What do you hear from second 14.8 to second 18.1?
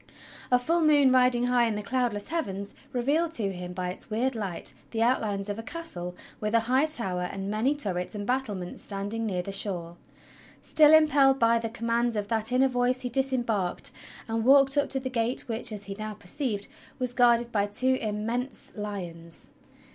to the gate which, as he now perceived, was guarded by two